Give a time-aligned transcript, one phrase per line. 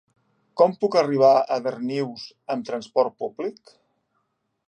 [0.61, 3.77] Com puc arribar a Darnius amb trasport públic?